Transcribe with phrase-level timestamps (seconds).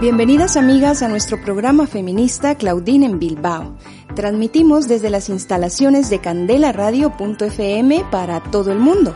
[0.00, 3.76] Bienvenidas amigas a nuestro programa feminista Claudine en Bilbao.
[4.16, 9.14] Transmitimos desde las instalaciones de candelaradio.fm para todo el mundo.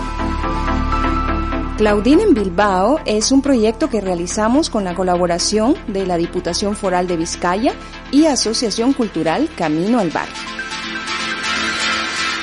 [1.77, 7.05] Claudine en Bilbao es un proyecto que realizamos con la colaboración de la Diputación Foral
[7.05, 7.73] de Vizcaya
[8.13, 10.29] y Asociación Cultural Camino al Bar.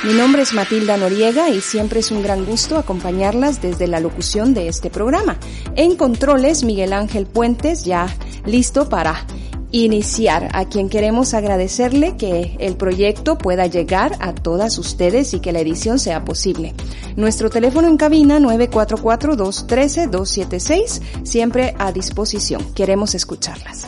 [0.04, 4.52] Mi nombre es Matilda Noriega y siempre es un gran gusto acompañarlas desde la locución
[4.52, 5.38] de este programa.
[5.76, 9.24] En controles, Miguel Ángel Puentes ya listo para
[9.72, 15.50] iniciar, a quien queremos agradecerle que el proyecto pueda llegar a todas ustedes y que
[15.52, 16.74] la edición sea posible.
[17.16, 22.62] Nuestro teléfono en cabina 944-213-276, siempre a disposición.
[22.74, 23.86] Queremos escucharlas.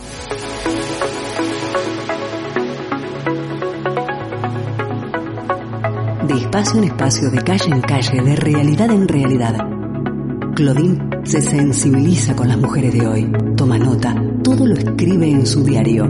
[6.26, 9.58] De espacio en espacio, de calle en calle, de realidad en realidad.
[10.54, 15.64] Claudine se sensibiliza con las mujeres de hoy, toma nota, todo lo escribe en su
[15.64, 16.04] diario.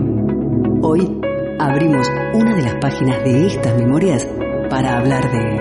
[0.83, 1.21] Hoy
[1.61, 4.27] abrimos una de las páginas de estas memorias
[4.69, 5.61] para hablar de...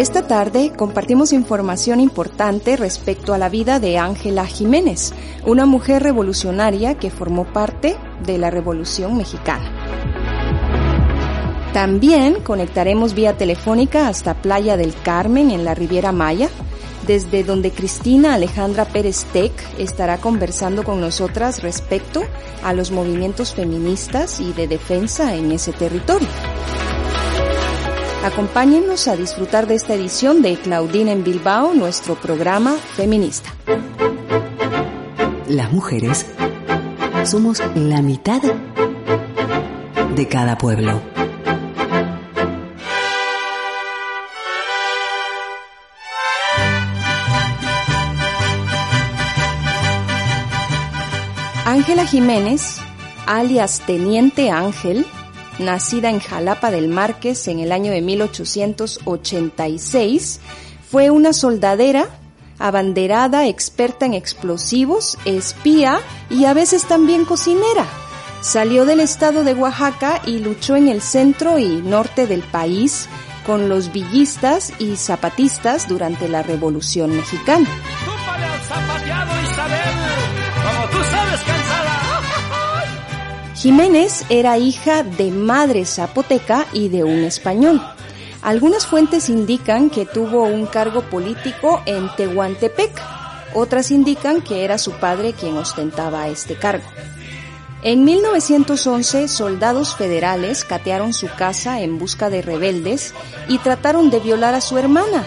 [0.00, 5.12] Esta tarde compartimos información importante respecto a la vida de Ángela Jiménez,
[5.44, 9.70] una mujer revolucionaria que formó parte de la Revolución Mexicana.
[11.74, 16.48] También conectaremos vía telefónica hasta Playa del Carmen en la Riviera Maya,
[17.06, 22.22] desde donde Cristina Alejandra Pérez Tec estará conversando con nosotras respecto
[22.62, 26.28] a los movimientos feministas y de defensa en ese territorio.
[28.24, 33.54] Acompáñenos a disfrutar de esta edición de Claudine en Bilbao, nuestro programa feminista.
[35.48, 36.26] Las mujeres
[37.24, 38.42] somos la mitad
[40.14, 41.09] de cada pueblo.
[51.80, 52.76] Ángela Jiménez,
[53.24, 55.06] alias Teniente Ángel,
[55.58, 60.40] nacida en Jalapa del Márquez en el año de 1886,
[60.90, 62.10] fue una soldadera,
[62.58, 67.86] abanderada, experta en explosivos, espía y a veces también cocinera.
[68.42, 73.08] Salió del estado de Oaxaca y luchó en el centro y norte del país
[73.46, 77.70] con los villistas y zapatistas durante la Revolución Mexicana.
[83.60, 87.78] Jiménez era hija de madre zapoteca y de un español.
[88.40, 92.90] Algunas fuentes indican que tuvo un cargo político en Tehuantepec,
[93.52, 96.86] otras indican que era su padre quien ostentaba este cargo.
[97.82, 103.12] En 1911, soldados federales catearon su casa en busca de rebeldes
[103.46, 105.26] y trataron de violar a su hermana,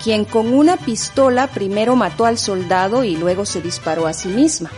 [0.00, 4.70] quien con una pistola primero mató al soldado y luego se disparó a sí misma.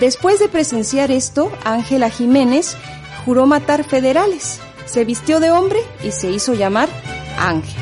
[0.00, 2.76] Después de presenciar esto, Ángela Jiménez
[3.24, 4.58] juró matar federales.
[4.86, 6.88] Se vistió de hombre y se hizo llamar
[7.38, 7.80] Ángel.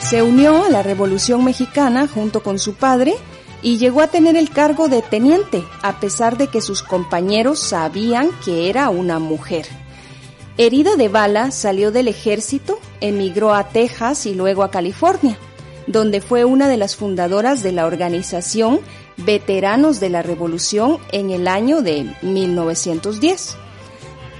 [0.00, 3.14] Se unió a la Revolución Mexicana junto con su padre
[3.62, 8.30] y llegó a tener el cargo de teniente, a pesar de que sus compañeros sabían
[8.44, 9.66] que era una mujer.
[10.58, 15.38] Herida de bala, salió del ejército, emigró a Texas y luego a California
[15.88, 18.80] donde fue una de las fundadoras de la organización
[19.16, 23.56] Veteranos de la Revolución en el año de 1910.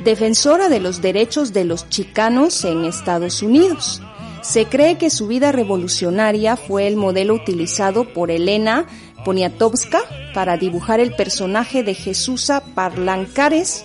[0.05, 4.01] Defensora de los derechos de los chicanos en Estados Unidos.
[4.43, 8.87] Se cree que su vida revolucionaria fue el modelo utilizado por Elena
[9.25, 10.01] Poniatowska
[10.33, 13.85] para dibujar el personaje de Jesusa Parlancares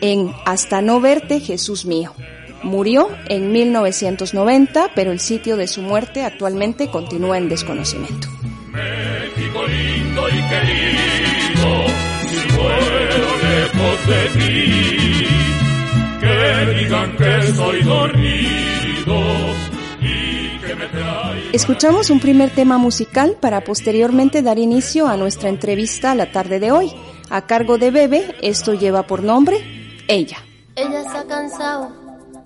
[0.00, 2.12] en Hasta no verte, Jesús mío.
[2.62, 8.28] Murió en 1990, pero el sitio de su muerte actualmente continúa en desconocimiento.
[8.72, 11.86] México lindo y querido,
[12.28, 15.26] si muero lejos de ti,
[16.20, 19.16] que digan aunque soy dormido
[20.00, 21.50] y que me trae...
[21.52, 26.58] Escuchamos un primer tema musical para posteriormente dar inicio a nuestra entrevista a la tarde
[26.58, 26.92] de hoy.
[27.30, 29.58] A cargo de Bebe, esto lleva por nombre
[30.06, 30.38] Ella.
[30.76, 32.05] Ella se ha cansado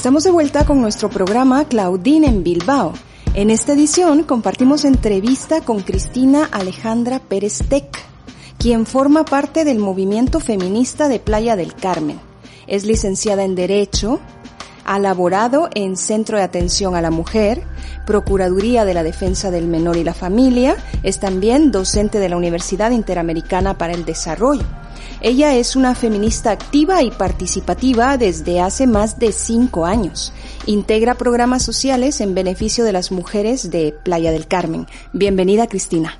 [0.00, 2.94] Estamos de vuelta con nuestro programa Claudine en Bilbao.
[3.34, 7.98] En esta edición compartimos entrevista con Cristina Alejandra Pérez Tec,
[8.56, 12.18] quien forma parte del movimiento feminista de Playa del Carmen.
[12.66, 14.20] Es licenciada en Derecho,
[14.86, 17.62] ha laborado en Centro de Atención a la Mujer,
[18.06, 22.92] Procuraduría de la Defensa del Menor y la Familia, es también docente de la Universidad
[22.92, 24.64] Interamericana para el Desarrollo.
[25.22, 30.32] Ella es una feminista activa y participativa desde hace más de cinco años.
[30.64, 34.86] Integra programas sociales en beneficio de las mujeres de Playa del Carmen.
[35.12, 36.18] Bienvenida, Cristina.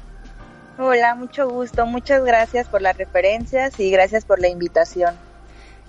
[0.79, 1.87] Hola, mucho gusto.
[1.87, 5.15] Muchas gracias por las referencias y gracias por la invitación.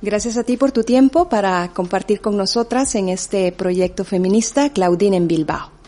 [0.01, 5.17] Gracias a ti por tu tiempo para compartir con nosotras en este proyecto feminista Claudine
[5.17, 5.80] en Bilbao.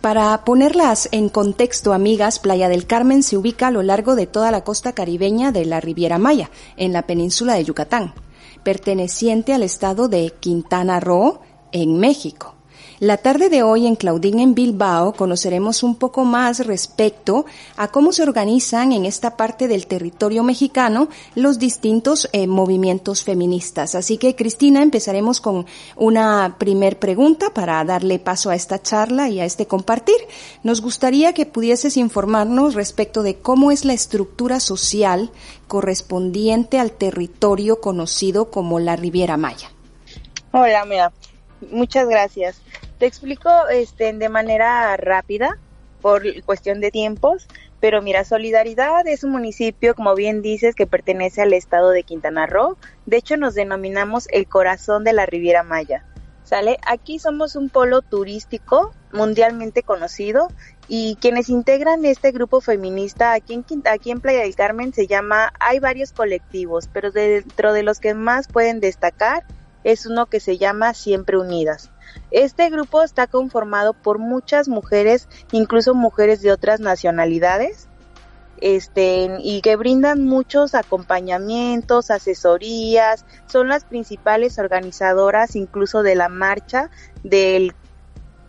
[0.00, 4.50] Para ponerlas en contexto, amigas, Playa del Carmen se ubica a lo largo de toda
[4.50, 8.14] la costa caribeña de la Riviera Maya, en la península de Yucatán,
[8.62, 11.40] perteneciente al estado de Quintana Roo,
[11.72, 12.55] en México.
[12.98, 17.44] La tarde de hoy en Claudín en Bilbao conoceremos un poco más respecto
[17.76, 23.94] a cómo se organizan en esta parte del territorio mexicano los distintos eh, movimientos feministas.
[23.94, 29.40] Así que Cristina, empezaremos con una primer pregunta para darle paso a esta charla y
[29.40, 30.16] a este compartir.
[30.62, 35.30] Nos gustaría que pudieses informarnos respecto de cómo es la estructura social
[35.68, 39.70] correspondiente al territorio conocido como la Riviera Maya.
[40.52, 41.12] Hola, mira,
[41.70, 42.62] muchas gracias.
[42.98, 45.58] Te explico este, de manera rápida
[46.00, 47.46] por cuestión de tiempos,
[47.80, 52.46] pero mira, Solidaridad es un municipio, como bien dices, que pertenece al estado de Quintana
[52.46, 52.76] Roo.
[53.04, 56.04] De hecho, nos denominamos el corazón de la Riviera Maya.
[56.44, 56.78] ¿Sale?
[56.86, 60.48] Aquí somos un polo turístico mundialmente conocido
[60.86, 65.52] y quienes integran este grupo feminista aquí en, aquí en Playa del Carmen se llama,
[65.58, 69.44] hay varios colectivos, pero dentro de los que más pueden destacar
[69.82, 71.90] es uno que se llama Siempre Unidas.
[72.30, 77.88] Este grupo está conformado por muchas mujeres, incluso mujeres de otras nacionalidades,
[78.60, 86.90] este, y que brindan muchos acompañamientos, asesorías, son las principales organizadoras incluso de la marcha
[87.22, 87.74] del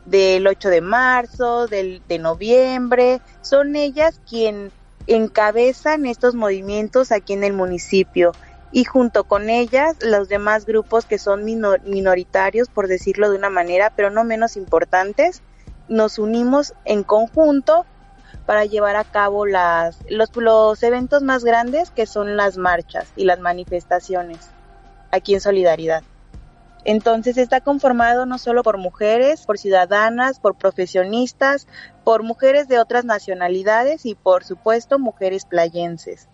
[0.05, 4.71] del 8 de marzo, del, de noviembre, son ellas quien
[5.05, 8.31] encabezan estos movimientos aquí en el municipio
[8.71, 13.91] y junto con ellas los demás grupos que son minoritarios, por decirlo de una manera,
[13.95, 15.41] pero no menos importantes,
[15.87, 17.85] nos unimos en conjunto
[18.45, 23.25] para llevar a cabo las, los, los eventos más grandes que son las marchas y
[23.25, 24.51] las manifestaciones
[25.11, 26.03] aquí en Solidaridad.
[26.83, 31.67] Entonces está conformado no solo por mujeres, por ciudadanas, por profesionistas,
[32.05, 36.29] por mujeres de otras nacionalidades y por supuesto mujeres playenses.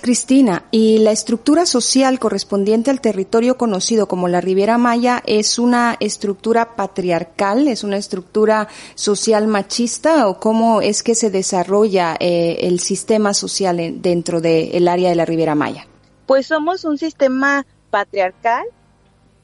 [0.00, 5.96] Cristina, y la estructura social correspondiente al territorio conocido como la Riviera Maya es una
[6.00, 12.80] estructura patriarcal, es una estructura social machista o cómo es que se desarrolla eh, el
[12.80, 15.86] sistema social dentro del área de la Riviera Maya?
[16.26, 18.64] Pues somos un sistema patriarcal,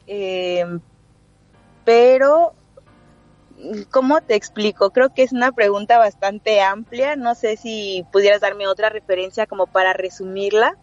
[0.07, 0.64] eh,
[1.85, 2.55] pero
[3.91, 4.91] ¿Cómo te explico?
[4.91, 7.17] Creo que es una pregunta bastante amplia.
[7.17, 10.77] No sé si pudieras darme otra referencia como para resumirla.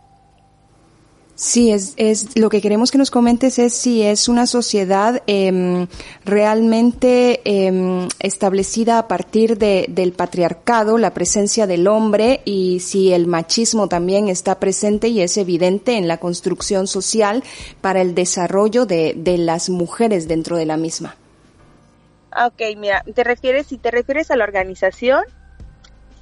[1.38, 5.86] Sí, es, es lo que queremos que nos comentes es si es una sociedad eh,
[6.24, 13.28] realmente eh, establecida a partir de, del patriarcado, la presencia del hombre y si el
[13.28, 17.44] machismo también está presente y es evidente en la construcción social
[17.82, 21.18] para el desarrollo de, de las mujeres dentro de la misma.
[22.38, 25.24] Ah, ok, mira, te refieres, si te refieres a la organización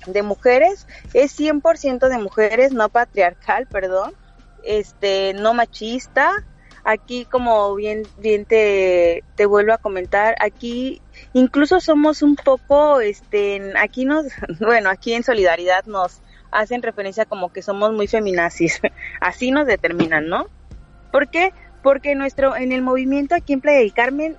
[0.05, 4.13] de mujeres, es 100% de mujeres, no patriarcal, perdón,
[4.63, 6.31] este, no machista.
[6.83, 11.01] Aquí, como bien, bien te, te vuelvo a comentar, aquí
[11.33, 14.25] incluso somos un poco, este, aquí nos,
[14.59, 18.81] bueno, aquí en Solidaridad nos hacen referencia como que somos muy feminazis.
[19.19, 20.45] Así nos determinan, ¿no?
[21.11, 21.53] ¿Por qué?
[21.81, 24.37] Porque nuestro, en el movimiento aquí en Playa del Carmen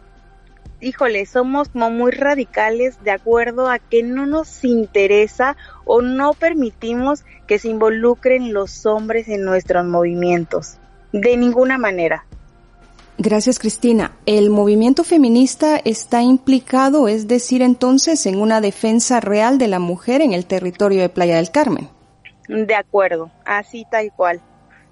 [0.80, 7.24] híjole, somos como muy radicales de acuerdo a que no nos interesa o no permitimos
[7.46, 10.78] que se involucren los hombres en nuestros movimientos.
[11.12, 12.26] De ninguna manera.
[13.16, 14.12] Gracias, Cristina.
[14.26, 20.20] ¿El movimiento feminista está implicado, es decir, entonces, en una defensa real de la mujer
[20.20, 21.88] en el territorio de Playa del Carmen?
[22.48, 24.40] De acuerdo, así tal cual.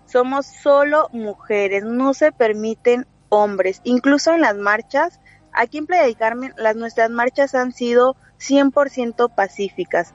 [0.07, 3.81] Somos solo mujeres, no se permiten hombres.
[3.83, 5.19] Incluso en las marchas
[5.53, 10.15] Aquí en Playa del Carmen las nuestras marchas han sido 100% pacíficas.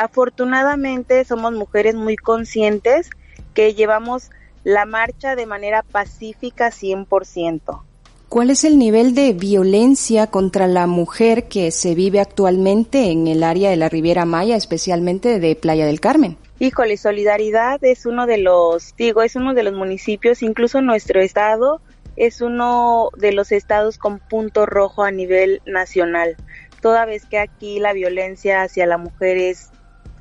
[0.00, 3.10] Afortunadamente somos mujeres muy conscientes
[3.54, 4.30] que llevamos
[4.62, 7.82] la marcha de manera pacífica 100%.
[8.28, 13.44] ¿Cuál es el nivel de violencia contra la mujer que se vive actualmente en el
[13.44, 16.36] área de la Riviera Maya, especialmente de Playa del Carmen?
[16.58, 21.80] Híjole, Solidaridad es uno de los, digo, es uno de los municipios, incluso nuestro estado,
[22.16, 26.36] es uno de los estados con punto rojo a nivel nacional,
[26.80, 29.70] toda vez que aquí la violencia hacia la mujer es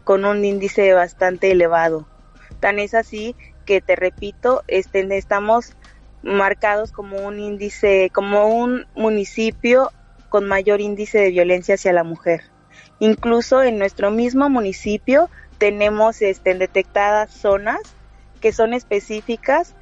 [0.04, 2.08] con un índice bastante elevado.
[2.60, 3.36] Tan es así
[3.66, 5.76] que te repito, este, estamos
[6.22, 9.92] marcados como un índice, como un municipio
[10.30, 12.44] con mayor índice de violencia hacia la mujer.
[13.00, 17.82] Incluso en nuestro mismo municipio tenemos este, detectadas zonas
[18.42, 19.76] que son específicas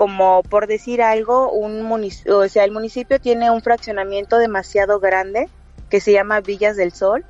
[0.00, 5.50] como por decir algo, un municipio, o sea, el municipio tiene un fraccionamiento demasiado grande
[5.90, 7.22] que se llama Villas del Sol.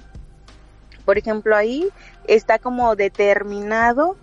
[1.05, 1.89] Por ejemplo, ahí
[2.29, 4.17] está como determinado,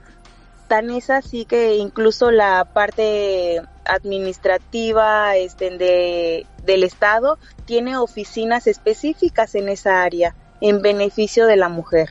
[0.69, 9.55] tan es así que incluso la parte administrativa este, de, del Estado tiene oficinas específicas
[9.55, 12.07] en esa área en beneficio de la mujer.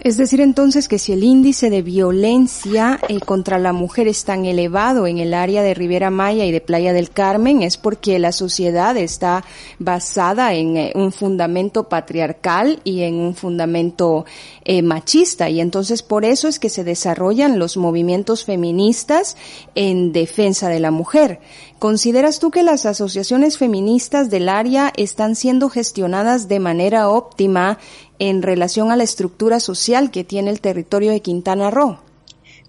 [0.00, 4.44] Es decir, entonces que si el índice de violencia eh, contra la mujer es tan
[4.44, 8.30] elevado en el área de Ribera Maya y de Playa del Carmen es porque la
[8.30, 9.44] sociedad está
[9.80, 14.24] basada en eh, un fundamento patriarcal y en un fundamento
[14.64, 19.36] eh, machista y entonces por eso es que se desarrollan los movimientos feministas
[19.74, 21.40] en defensa de la mujer.
[21.78, 27.78] ¿Consideras tú que las asociaciones feministas del área están siendo gestionadas de manera óptima
[28.18, 31.98] en relación a la estructura social que tiene el territorio de Quintana Roo?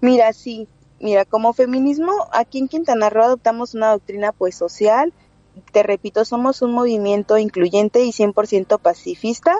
[0.00, 0.68] Mira, sí,
[1.00, 5.12] mira, como feminismo, aquí en Quintana Roo adoptamos una doctrina pues social,
[5.72, 9.56] te repito, somos un movimiento incluyente y 100% pacifista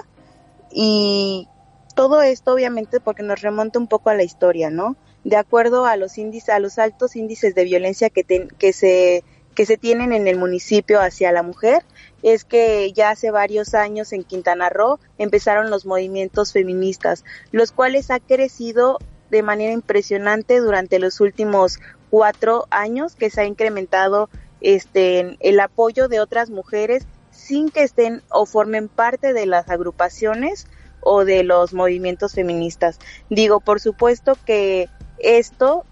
[0.71, 1.49] y
[1.93, 4.95] todo esto obviamente porque nos remonta un poco a la historia, ¿no?
[5.25, 8.23] De acuerdo a los índices, a los altos índices de violencia que,
[8.57, 11.83] que se que se tienen en el municipio hacia la mujer
[12.23, 18.11] es que ya hace varios años en Quintana Roo empezaron los movimientos feministas, los cuales
[18.11, 21.79] ha crecido de manera impresionante durante los últimos
[22.09, 24.29] cuatro años, que se ha incrementado
[24.59, 30.67] este el apoyo de otras mujeres sin que estén o formen parte de las agrupaciones
[31.01, 32.99] o de los movimientos feministas.
[33.29, 35.85] Digo, por supuesto que esto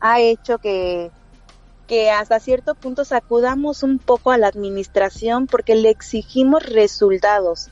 [0.00, 1.10] ha hecho que
[1.86, 7.70] que hasta cierto punto sacudamos un poco a la administración porque le exigimos resultados.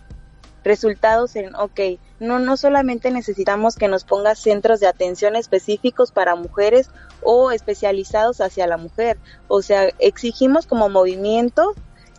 [0.62, 1.80] Resultados en, ok,
[2.20, 6.90] no, no solamente necesitamos que nos ponga centros de atención específicos para mujeres
[7.22, 9.18] o especializados hacia la mujer.
[9.48, 11.74] O sea, exigimos como movimiento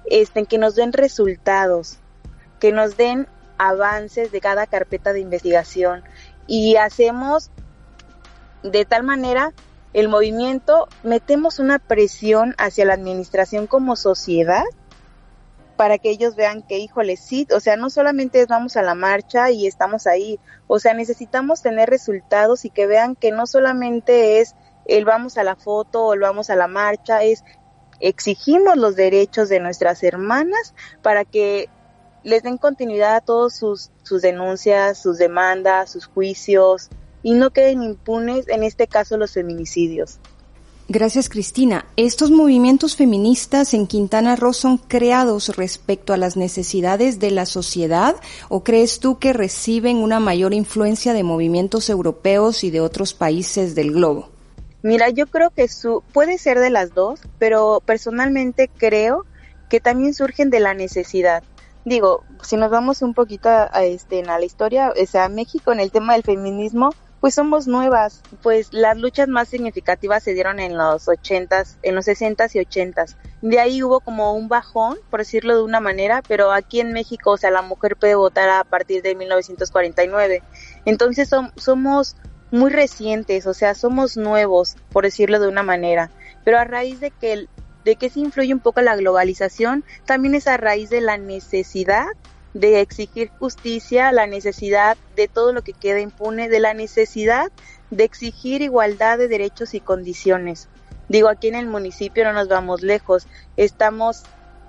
[0.06, 1.98] este, que nos den resultados,
[2.60, 6.04] que nos den avances de cada carpeta de investigación
[6.46, 7.50] y hacemos
[8.64, 9.54] de tal manera
[9.96, 14.66] el movimiento, metemos una presión hacia la administración como sociedad
[15.78, 19.52] para que ellos vean que, híjole, sí, o sea, no solamente vamos a la marcha
[19.52, 24.54] y estamos ahí, o sea, necesitamos tener resultados y que vean que no solamente es
[24.86, 27.46] el vamos a la foto o el vamos a la marcha, es
[28.02, 31.70] exigimos los derechos de nuestras hermanas para que
[32.24, 36.90] les den continuidad a todos sus, sus denuncias, sus demandas, sus juicios,
[37.26, 40.20] y no queden impunes, en este caso, los feminicidios.
[40.88, 41.88] Gracias, Cristina.
[41.98, 48.16] ¿Estos movimientos feministas en Quintana Roo son creados respecto a las necesidades de la sociedad
[48.48, 53.74] o crees tú que reciben una mayor influencia de movimientos europeos y de otros países
[53.74, 54.30] del globo?
[54.84, 59.26] Mira, yo creo que su, puede ser de las dos, pero personalmente creo
[59.68, 61.42] que también surgen de la necesidad.
[61.86, 65.80] Digo, si nos vamos un poquito a, este, a la historia, o sea, México en
[65.80, 66.92] el tema del feminismo
[67.26, 72.06] pues somos nuevas, pues las luchas más significativas se dieron en los ochentas, en los
[72.06, 73.18] sesentas y ochentas.
[73.42, 77.32] De ahí hubo como un bajón, por decirlo de una manera, pero aquí en México,
[77.32, 80.44] o sea, la mujer puede votar a partir de 1949.
[80.86, 82.16] Entonces somos
[82.52, 86.12] muy recientes, o sea, somos nuevos, por decirlo de una manera.
[86.44, 87.48] Pero a raíz de que
[87.86, 92.06] de que se influye un poco la globalización, también es a raíz de la necesidad
[92.56, 97.52] de exigir justicia, la necesidad de todo lo que queda impune, de la necesidad
[97.92, 100.70] de exigir igualdad de derechos y condiciones.
[101.10, 104.24] Digo, aquí en el municipio no nos vamos lejos, estamos,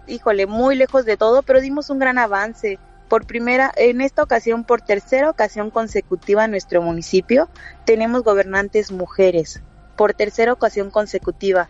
[0.09, 2.81] híjole, muy lejos de todo, pero dimos un gran avance.
[3.09, 7.49] Por primera, en esta ocasión, por tercera ocasión consecutiva en nuestro municipio,
[7.85, 9.62] tenemos gobernantes mujeres.
[9.96, 11.68] Por tercera ocasión consecutiva.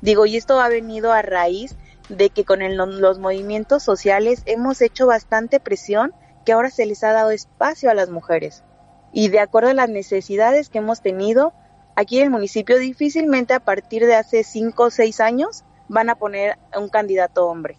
[0.00, 1.76] Digo, y esto ha venido a raíz
[2.08, 6.12] de que con los movimientos sociales hemos hecho bastante presión
[6.44, 8.64] que ahora se les ha dado espacio a las mujeres.
[9.12, 11.52] Y de acuerdo a las necesidades que hemos tenido,
[11.96, 16.16] aquí en el municipio difícilmente a partir de hace cinco o seis años van a
[16.16, 17.78] poner un candidato hombre.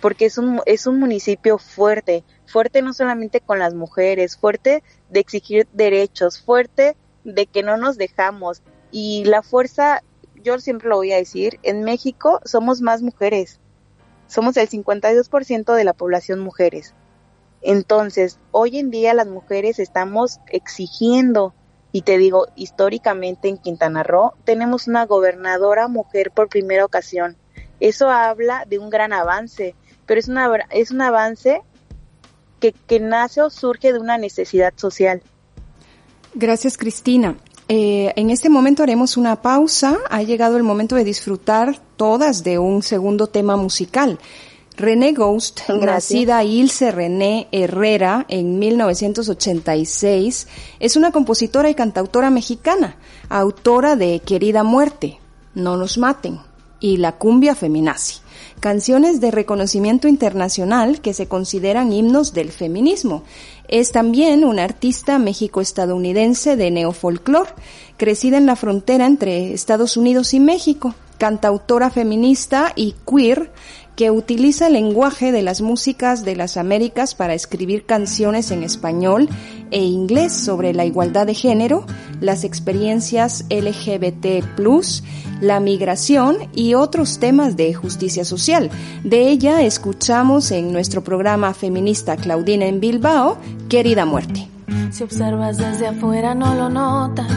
[0.00, 5.20] Porque es un, es un municipio fuerte, fuerte no solamente con las mujeres, fuerte de
[5.20, 8.62] exigir derechos, fuerte de que no nos dejamos.
[8.90, 10.02] Y la fuerza,
[10.42, 13.60] yo siempre lo voy a decir, en México somos más mujeres
[14.26, 16.94] somos el 52% de la población mujeres.
[17.62, 21.54] Entonces, hoy en día las mujeres estamos exigiendo,
[21.92, 27.36] y te digo, históricamente en Quintana Roo tenemos una gobernadora mujer por primera ocasión.
[27.80, 31.62] Eso habla de un gran avance, pero es, una, es un avance
[32.60, 35.22] que, que nace o surge de una necesidad social.
[36.34, 37.36] Gracias, Cristina.
[37.68, 39.98] Eh, en este momento haremos una pausa.
[40.10, 44.18] Ha llegado el momento de disfrutar todas de un segundo tema musical.
[44.76, 50.48] René Ghost, nacida Ilse René Herrera en 1986,
[50.80, 52.96] es una compositora y cantautora mexicana,
[53.28, 55.20] autora de Querida Muerte,
[55.54, 56.40] No nos maten
[56.80, 58.16] y La cumbia feminazi,
[58.60, 63.22] canciones de reconocimiento internacional que se consideran himnos del feminismo.
[63.68, 67.48] Es también una artista méxico-estadounidense de neofolclor,
[67.96, 73.50] crecida en la frontera entre Estados Unidos y México, cantautora feminista y queer,
[73.96, 79.28] que utiliza el lenguaje de las músicas de las Américas para escribir canciones en español
[79.70, 81.86] e inglés sobre la igualdad de género,
[82.20, 84.44] las experiencias LGBT+,
[85.40, 88.70] la migración y otros temas de justicia social.
[89.04, 94.48] De ella escuchamos en nuestro programa feminista Claudina en Bilbao, Querida Muerte.
[94.90, 97.32] Si observas desde afuera no lo notas,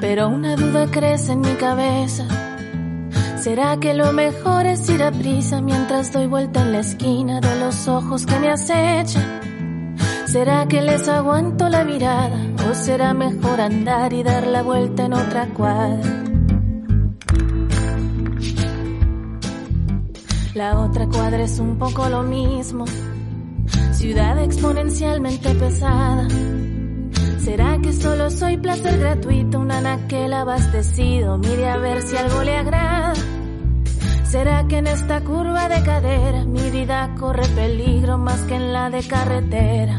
[0.00, 2.51] pero una duda crece en mi cabeza
[3.42, 7.58] ¿Será que lo mejor es ir a prisa mientras doy vuelta en la esquina de
[7.58, 9.96] los ojos que me acechan?
[10.26, 12.38] ¿Será que les aguanto la mirada
[12.70, 16.22] o será mejor andar y dar la vuelta en otra cuadra?
[20.54, 22.84] La otra cuadra es un poco lo mismo,
[23.90, 26.28] ciudad exponencialmente pesada.
[27.40, 31.38] ¿Será que solo soy placer gratuito, un anaquel abastecido?
[31.38, 33.14] Mire a ver si algo le agrada.
[34.32, 38.88] ¿Será que en esta curva de cadera mi vida corre peligro más que en la
[38.88, 39.98] de carretera?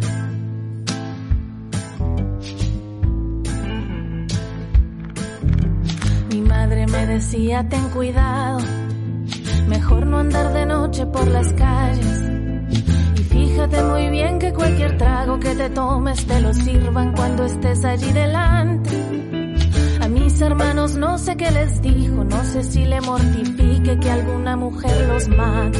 [6.31, 8.57] Mi madre me decía, ten cuidado,
[9.67, 12.23] mejor no andar de noche por las calles.
[13.19, 17.85] Y fíjate muy bien que cualquier trago que te tomes te lo sirvan cuando estés
[17.85, 19.42] allí delante
[20.43, 25.27] hermanos no sé qué les dijo, no sé si le mortifique que alguna mujer los
[25.29, 25.79] mate.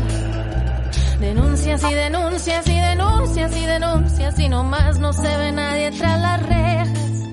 [1.21, 6.19] Denuncias y denuncias y denuncias y denuncias y no más no se ve nadie tras
[6.19, 7.25] las rejas.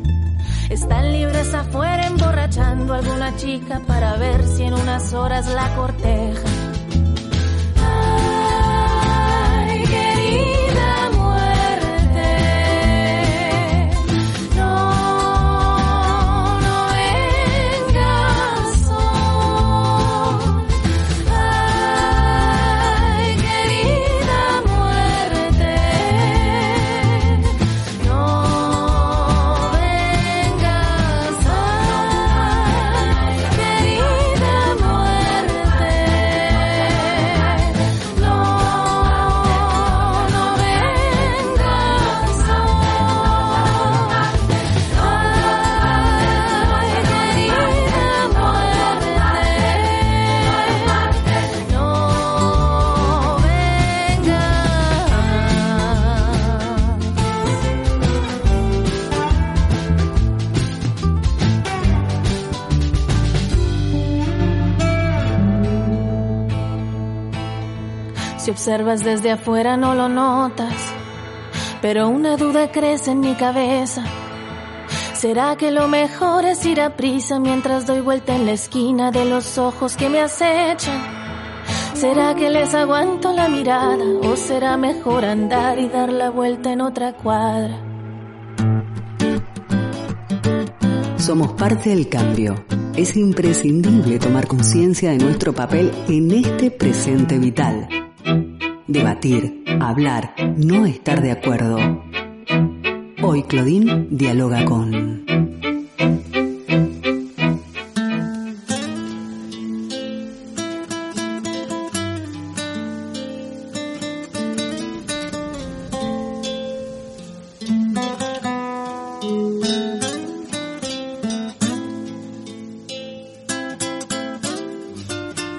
[0.68, 6.57] Están libres afuera emborrachando a alguna chica para ver si en unas horas la corteja.
[68.58, 70.74] Observas desde afuera no lo notas,
[71.80, 74.02] pero una duda crece en mi cabeza.
[75.14, 79.26] ¿Será que lo mejor es ir a prisa mientras doy vuelta en la esquina de
[79.26, 81.00] los ojos que me acechan?
[81.94, 86.80] ¿Será que les aguanto la mirada o será mejor andar y dar la vuelta en
[86.80, 87.78] otra cuadra?
[91.16, 92.56] Somos parte del cambio.
[92.96, 97.88] Es imprescindible tomar conciencia de nuestro papel en este presente vital
[98.88, 102.02] debatir, hablar, no estar de acuerdo.
[103.22, 105.27] Hoy Claudine dialoga con...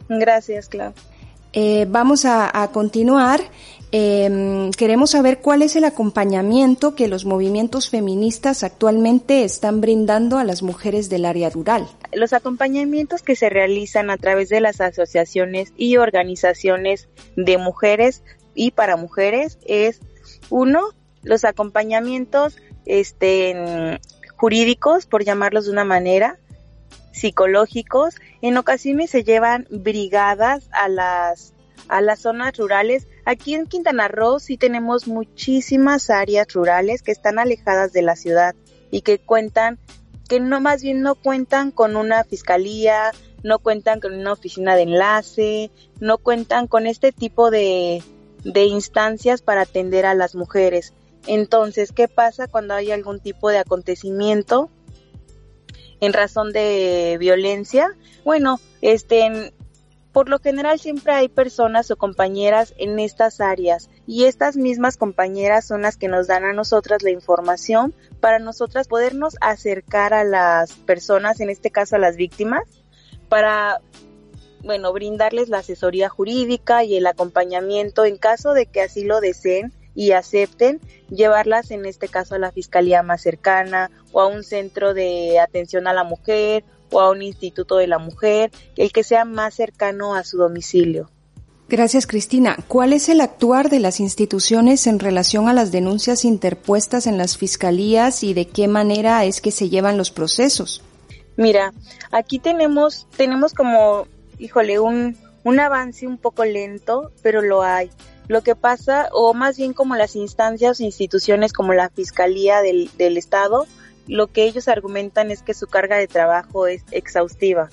[0.08, 0.92] Gracias, Clau.
[1.52, 3.40] Eh, vamos a, continuar.
[3.94, 10.44] Em, queremos saber cuál es el acompañamiento que los movimientos feministas actualmente están brindando a
[10.44, 11.86] las mujeres del área rural.
[12.12, 18.22] Los acompañamientos que se realizan a través de las asociaciones y organizaciones de mujeres
[18.54, 20.00] y para mujeres es
[20.48, 20.80] uno,
[21.22, 24.00] los acompañamientos este,
[24.36, 26.38] jurídicos, por llamarlos de una manera,
[27.12, 28.16] psicológicos.
[28.40, 31.54] En ocasiones se llevan brigadas a las
[31.88, 33.06] a las zonas rurales.
[33.24, 38.54] Aquí en Quintana Roo sí tenemos muchísimas áreas rurales que están alejadas de la ciudad
[38.90, 39.78] y que cuentan
[40.28, 43.10] que no más bien no cuentan con una fiscalía,
[43.42, 45.70] no cuentan con una oficina de enlace,
[46.00, 48.02] no cuentan con este tipo de,
[48.44, 50.94] de instancias para atender a las mujeres.
[51.26, 54.70] Entonces, ¿qué pasa cuando hay algún tipo de acontecimiento?
[56.02, 57.88] En razón de violencia.
[58.24, 59.54] Bueno, este,
[60.12, 65.64] por lo general siempre hay personas o compañeras en estas áreas y estas mismas compañeras
[65.64, 70.72] son las que nos dan a nosotras la información para nosotras podernos acercar a las
[70.72, 72.64] personas, en este caso a las víctimas,
[73.28, 73.80] para
[74.64, 79.72] bueno, brindarles la asesoría jurídica y el acompañamiento en caso de que así lo deseen
[79.94, 84.94] y acepten llevarlas en este caso a la fiscalía más cercana o a un centro
[84.94, 89.24] de atención a la mujer o a un instituto de la mujer, el que sea
[89.24, 91.10] más cercano a su domicilio.
[91.68, 92.58] Gracias, Cristina.
[92.68, 97.38] ¿Cuál es el actuar de las instituciones en relación a las denuncias interpuestas en las
[97.38, 100.82] fiscalías y de qué manera es que se llevan los procesos?
[101.38, 101.72] Mira,
[102.10, 104.06] aquí tenemos, tenemos como,
[104.38, 107.90] híjole, un, un avance un poco lento, pero lo hay.
[108.28, 112.90] Lo que pasa, o más bien como las instancias o instituciones como la Fiscalía del,
[112.96, 113.66] del Estado,
[114.06, 117.68] lo que ellos argumentan es que su carga de trabajo es exhaustiva,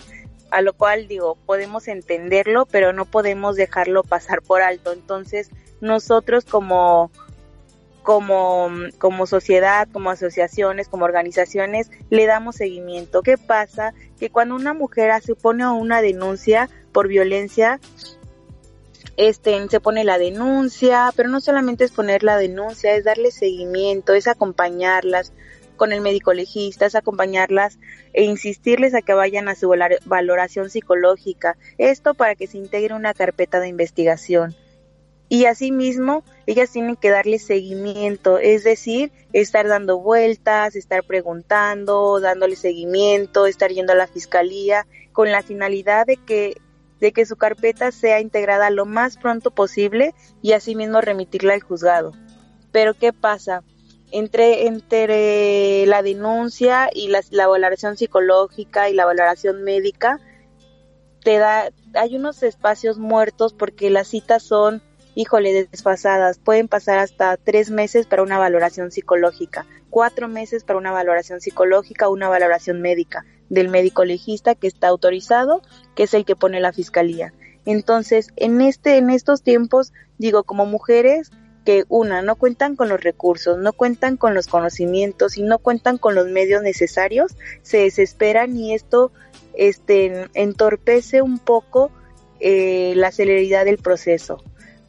[0.52, 4.92] a lo cual digo, podemos entenderlo, pero no podemos dejarlo pasar por alto.
[4.92, 5.50] Entonces,
[5.82, 7.12] nosotros como
[8.10, 13.22] como, como sociedad, como asociaciones, como organizaciones, le damos seguimiento.
[13.22, 13.94] ¿Qué pasa?
[14.20, 17.80] Que cuando una mujer se opone a una denuncia por violencia,
[19.20, 24.14] este, se pone la denuncia, pero no solamente es poner la denuncia, es darle seguimiento,
[24.14, 25.34] es acompañarlas
[25.76, 27.80] con el médico legista, es acompañarlas
[28.14, 31.58] e insistirles a que vayan a su valoración psicológica.
[31.78, 34.56] Esto para que se integre una carpeta de investigación.
[35.28, 42.56] Y asimismo, ellas tienen que darle seguimiento, es decir, estar dando vueltas, estar preguntando, dándole
[42.56, 46.56] seguimiento, estar yendo a la fiscalía, con la finalidad de que
[47.00, 52.14] de que su carpeta sea integrada lo más pronto posible y asimismo remitirla al juzgado.
[52.72, 53.64] Pero ¿qué pasa?
[54.12, 60.20] Entre, entre la denuncia y la, valoración psicológica y la valoración médica,
[61.24, 64.82] te da, hay unos espacios muertos porque las citas son,
[65.16, 66.40] híjole, desfasadas.
[66.40, 72.10] Pueden pasar hasta tres meses para una valoración psicológica, cuatro meses para una valoración psicológica,
[72.10, 75.62] una valoración médica del médico legista que está autorizado,
[75.96, 77.34] que es el que pone la fiscalía.
[77.66, 81.32] Entonces, en este en estos tiempos, digo, como mujeres
[81.66, 85.98] que una no cuentan con los recursos, no cuentan con los conocimientos y no cuentan
[85.98, 89.12] con los medios necesarios, se desesperan y esto
[89.54, 91.92] este entorpece un poco
[92.40, 94.42] eh, la celeridad del proceso.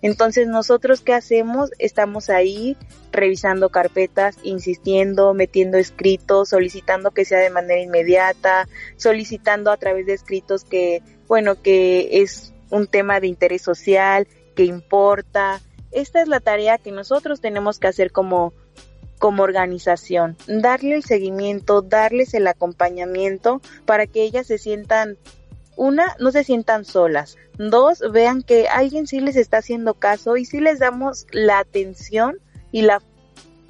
[0.03, 1.71] Entonces, nosotros qué hacemos?
[1.79, 2.77] Estamos ahí
[3.13, 10.15] revisando carpetas, insistiendo, metiendo escritos, solicitando que sea de manera inmediata, solicitando a través de
[10.15, 15.61] escritos que bueno, que es un tema de interés social, que importa.
[15.93, 18.53] Esta es la tarea que nosotros tenemos que hacer como,
[19.21, 25.19] como organización, darle el seguimiento, darles el acompañamiento para que ellas se sientan,
[25.77, 30.45] una, no se sientan solas, dos, vean que alguien sí les está haciendo caso y
[30.45, 32.39] sí les damos la atención
[32.73, 33.03] y la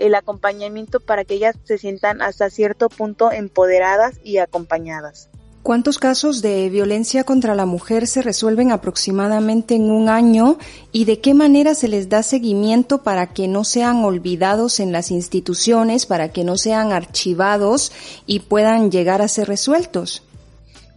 [0.01, 5.29] el acompañamiento para que ellas se sientan hasta cierto punto empoderadas y acompañadas.
[5.63, 10.57] ¿Cuántos casos de violencia contra la mujer se resuelven aproximadamente en un año
[10.91, 15.11] y de qué manera se les da seguimiento para que no sean olvidados en las
[15.11, 17.93] instituciones, para que no sean archivados
[18.25, 20.23] y puedan llegar a ser resueltos?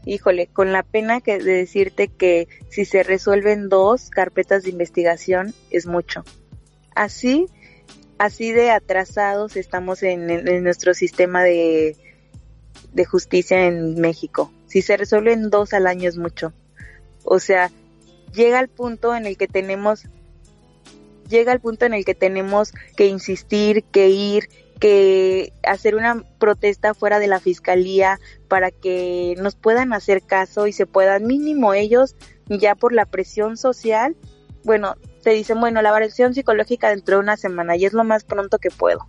[0.05, 5.53] Híjole, con la pena que de decirte que si se resuelven dos carpetas de investigación
[5.69, 6.23] es mucho.
[6.93, 7.47] Así,
[8.17, 11.95] así de atrasados estamos en, nuestro sistema de
[12.93, 14.51] de justicia en México.
[14.67, 16.53] Si se resuelven dos al año es mucho.
[17.23, 17.71] O sea,
[18.33, 20.05] llega al punto en el que tenemos
[21.29, 26.93] llega al punto en el que tenemos que insistir, que ir, que hacer una protesta
[26.93, 32.15] fuera de la fiscalía para que nos puedan hacer caso y se puedan mínimo ellos
[32.47, 34.15] ya por la presión social,
[34.63, 38.23] bueno, te dicen, bueno, la variación psicológica dentro de una semana y es lo más
[38.23, 39.07] pronto que puedo.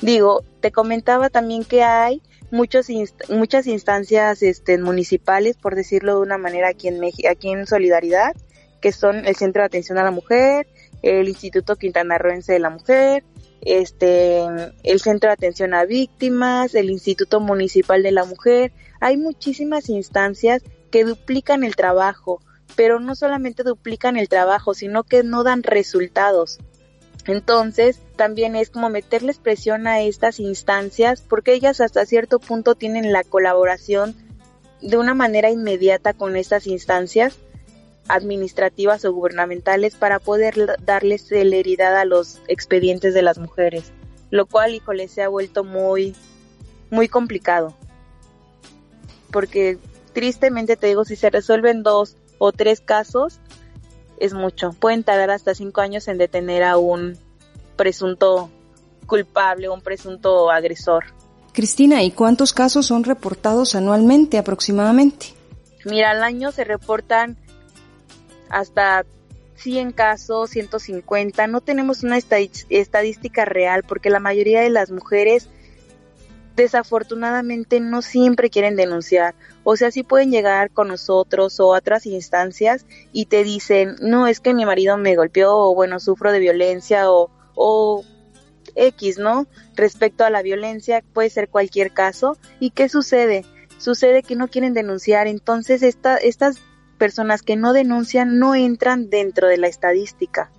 [0.00, 2.88] Digo, te comentaba también que hay muchos
[3.28, 8.34] muchas instancias este, municipales, por decirlo de una manera, aquí en, aquí en Solidaridad,
[8.80, 10.66] que son el Centro de Atención a la Mujer,
[11.02, 13.24] el Instituto Quintanarroense de la Mujer,
[13.62, 14.42] este,
[14.82, 18.72] el Centro de Atención a Víctimas, el Instituto Municipal de la Mujer.
[19.00, 22.40] Hay muchísimas instancias que duplican el trabajo,
[22.76, 26.58] pero no solamente duplican el trabajo, sino que no dan resultados.
[27.26, 33.12] Entonces, también es como meterles presión a estas instancias porque ellas hasta cierto punto tienen
[33.12, 34.16] la colaboración
[34.80, 37.38] de una manera inmediata con estas instancias
[38.14, 43.92] administrativas o gubernamentales para poder darles celeridad a los expedientes de las mujeres,
[44.30, 46.14] lo cual, híjole, se ha vuelto muy,
[46.90, 47.74] muy complicado.
[49.30, 49.78] Porque
[50.12, 53.40] tristemente te digo, si se resuelven dos o tres casos,
[54.18, 54.72] es mucho.
[54.72, 57.16] Pueden tardar hasta cinco años en detener a un
[57.76, 58.50] presunto
[59.06, 61.04] culpable o un presunto agresor.
[61.52, 65.34] Cristina, ¿y cuántos casos son reportados anualmente aproximadamente?
[65.84, 67.36] Mira, al año se reportan
[68.50, 69.04] hasta
[69.56, 71.46] 100 casos, 150.
[71.46, 75.48] No tenemos una estadística real porque la mayoría de las mujeres
[76.56, 79.34] desafortunadamente no siempre quieren denunciar.
[79.64, 84.40] O sea, sí pueden llegar con nosotros o otras instancias y te dicen, no, es
[84.40, 88.04] que mi marido me golpeó o bueno, sufro de violencia o, o
[88.74, 89.46] X, ¿no?
[89.74, 92.36] Respecto a la violencia, puede ser cualquier caso.
[92.58, 93.44] ¿Y qué sucede?
[93.78, 96.58] Sucede que no quieren denunciar, entonces esta, estas
[97.00, 100.52] personas que no denuncian no entran dentro de la estadística.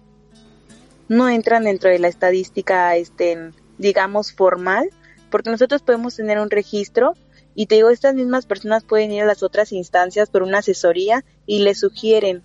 [1.07, 4.89] No entran dentro de la estadística, este, digamos, formal,
[5.29, 7.13] porque nosotros podemos tener un registro
[7.53, 11.23] y te digo, estas mismas personas pueden ir a las otras instancias por una asesoría
[11.45, 12.41] y le sugieren,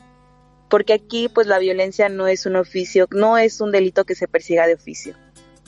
[0.68, 4.28] porque aquí pues la violencia no es un oficio, no es un delito que se
[4.28, 5.16] persiga de oficio.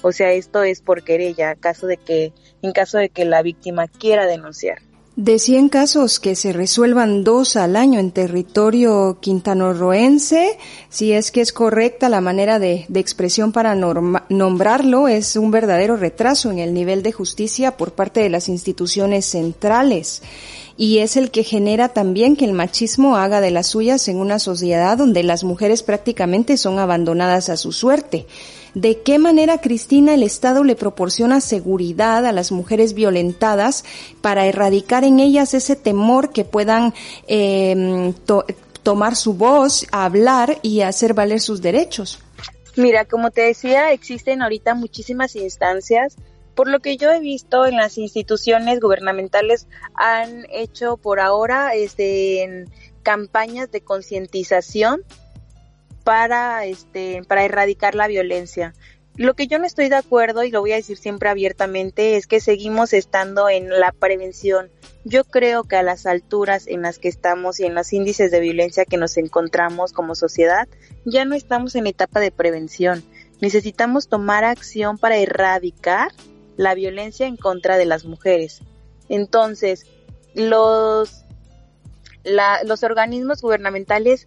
[0.03, 3.89] O sea, esto es por querella, caso de que, en caso de que la víctima
[3.89, 4.83] quiera denunciar.
[5.19, 10.57] De 100 casos que se resuelvan dos al año en territorio quintanorroense,
[10.91, 15.97] si es que es correcta la manera de, de expresión para nombrarlo, es un verdadero
[15.97, 20.23] retraso en el nivel de justicia por parte de las instituciones centrales
[20.77, 24.39] y es el que genera también que el machismo haga de las suyas en una
[24.39, 28.27] sociedad donde las mujeres prácticamente son abandonadas a su suerte.
[28.81, 33.85] ¿De qué manera, Cristina, el Estado le proporciona seguridad a las mujeres violentadas
[34.21, 36.95] para erradicar en ellas ese temor que puedan
[37.27, 38.15] em,
[38.85, 42.21] tomar su voz, hablar y hacer valer sus derechos?
[42.77, 46.15] Mira, como te decía, existen ahorita muchísimas instancias
[46.55, 52.65] por lo que yo he visto en las instituciones gubernamentales han hecho por ahora este,
[53.03, 55.03] campañas de concientización
[56.09, 58.73] para este para erradicar la violencia.
[59.17, 62.27] Lo que yo no estoy de acuerdo y lo voy a decir siempre abiertamente es
[62.27, 64.71] que seguimos estando en la prevención.
[65.05, 68.41] Yo creo que a las alturas en las que estamos y en los índices de
[68.41, 70.67] violencia que nos encontramos como sociedad,
[71.05, 73.05] ya no estamos en etapa de prevención.
[73.43, 76.11] Necesitamos tomar acción para erradicar
[76.57, 78.63] la violencia en contra de las mujeres.
[79.11, 79.85] Entonces,
[80.35, 81.27] los,
[82.25, 84.27] los organismos gubernamentales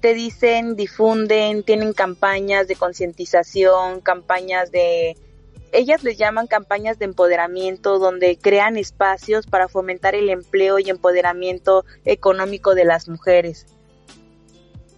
[0.00, 5.16] te dicen, difunden, tienen campañas de concientización, campañas de
[5.72, 11.84] ellas les llaman campañas de empoderamiento donde crean espacios para fomentar el empleo y empoderamiento
[12.04, 13.66] económico de las mujeres.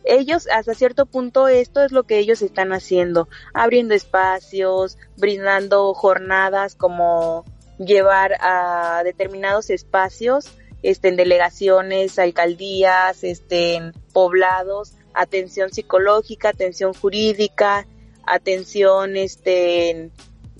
[0.04, 6.74] Ellos, hasta cierto punto, esto es lo que ellos están haciendo, abriendo espacios, brindando jornadas
[6.74, 7.44] como
[7.78, 10.50] llevar a determinados espacios,
[10.82, 17.86] este, en delegaciones, alcaldías, este, en poblados, atención psicológica, atención jurídica,
[18.26, 20.10] atención, este,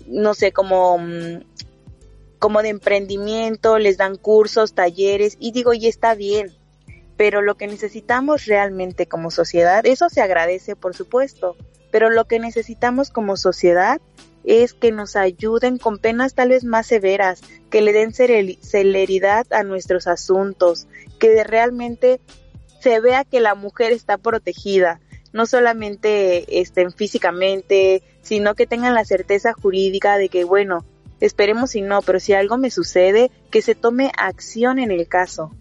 [0.07, 1.45] no sé, como, mm,
[2.39, 6.53] como de emprendimiento, les dan cursos, talleres, y digo, y está bien,
[7.17, 11.57] pero lo que necesitamos realmente como sociedad, eso se agradece, por supuesto,
[11.91, 14.01] pero lo que necesitamos como sociedad
[14.45, 19.63] es que nos ayuden con penas tal vez más severas, que le den celeridad a
[19.63, 20.87] nuestros asuntos,
[21.19, 22.21] que realmente
[22.81, 25.01] se vea que la mujer está protegida,
[25.33, 30.85] no solamente estén físicamente, sino que tengan la certeza jurídica de que, bueno,
[31.21, 35.53] esperemos si no, pero si algo me sucede, que se tome acción en el caso.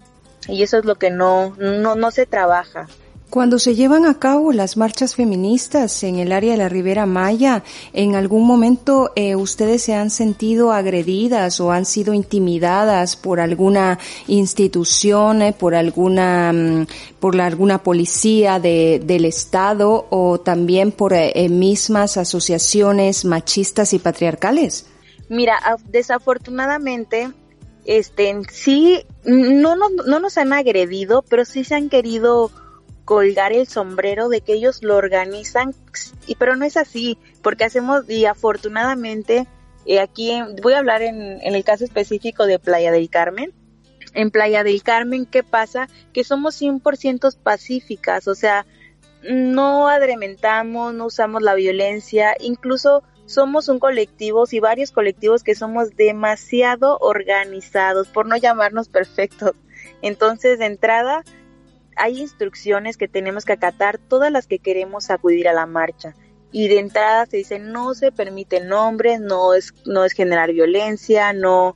[0.48, 2.88] Y eso es lo que no, no, no se trabaja.
[3.30, 7.64] Cuando se llevan a cabo las marchas feministas en el área de la Ribera Maya,
[7.94, 14.00] ¿en algún momento eh, ustedes se han sentido agredidas o han sido intimidadas por alguna
[14.26, 16.88] institución, eh, por alguna, mm,
[17.20, 24.88] por alguna policía de, del Estado o también por eh, mismas asociaciones machistas y patriarcales?
[25.30, 27.30] Mira, desafortunadamente,
[27.86, 32.50] este, sí, no, no, no nos han agredido, pero sí se han querido
[33.10, 35.74] colgar el sombrero de que ellos lo organizan,
[36.38, 39.48] pero no es así, porque hacemos, y afortunadamente,
[39.88, 43.52] eh, aquí voy a hablar en, en el caso específico de Playa del Carmen,
[44.14, 45.90] en Playa del Carmen, ¿qué pasa?
[46.14, 48.68] Que somos 100% pacíficas, o sea,
[49.24, 55.96] no adrementamos, no usamos la violencia, incluso somos un colectivo y varios colectivos que somos
[55.96, 59.54] demasiado organizados, por no llamarnos perfectos.
[60.04, 61.24] Entonces, de entrada,
[62.00, 66.16] hay instrucciones que tenemos que acatar todas las que queremos acudir a la marcha.
[66.52, 71.34] Y de entrada se dice no se permite nombres, no es, no es generar violencia,
[71.34, 71.76] no.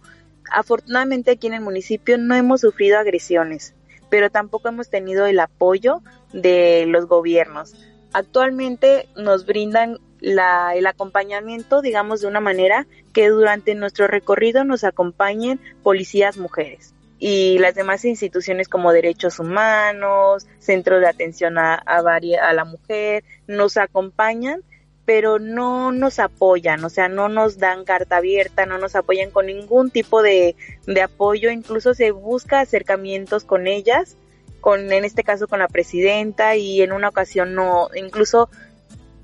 [0.49, 3.75] Afortunadamente aquí en el municipio no hemos sufrido agresiones,
[4.09, 6.01] pero tampoco hemos tenido el apoyo
[6.31, 7.75] de los gobiernos.
[8.13, 14.85] Actualmente nos brindan la, el acompañamiento, digamos, de una manera que durante nuestro recorrido nos
[14.85, 16.92] acompañen policías mujeres
[17.25, 23.77] y las demás instituciones como derechos humanos, centros de atención a, a, la mujer, nos
[23.77, 24.61] acompañan,
[25.05, 29.45] pero no nos apoyan, o sea, no nos dan carta abierta, no nos apoyan con
[29.45, 34.17] ningún tipo de, de apoyo, incluso se busca acercamientos con ellas,
[34.59, 38.49] con, en este caso con la presidenta, y en una ocasión no, incluso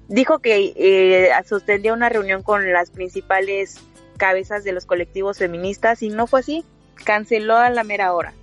[0.08, 3.78] dijo que eh, sostendría una reunión con las principales
[4.16, 6.64] cabezas de los colectivos feministas y no fue así
[7.04, 8.34] canceló a la mera hora.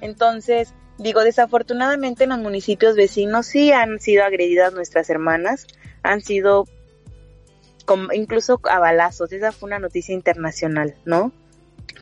[0.00, 5.66] Entonces, digo, desafortunadamente en los municipios vecinos sí han sido agredidas nuestras hermanas,
[6.02, 6.66] han sido
[8.12, 11.32] incluso a balazos, esa fue una noticia internacional, ¿no?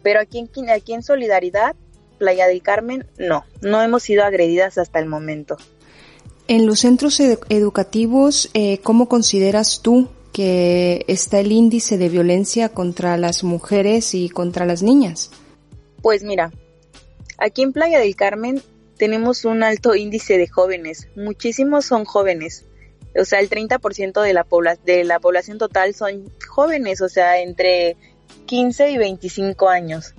[0.02, 1.74] Pero aquí en, aquí en Solidaridad,
[2.18, 5.56] Playa del Carmen, no, no hemos sido agredidas hasta el momento.
[6.48, 13.16] En los centros educativos, eh, ¿cómo consideras tú que está el índice de violencia contra
[13.16, 15.30] las mujeres y contra las niñas?
[16.02, 16.50] Pues mira,
[17.38, 18.60] aquí en Playa del Carmen
[18.98, 22.66] tenemos un alto índice de jóvenes, muchísimos son jóvenes.
[23.18, 24.46] O sea, el 30% de la,
[24.84, 27.96] de la población total son jóvenes, o sea, entre
[28.46, 30.14] 15 y 25 años,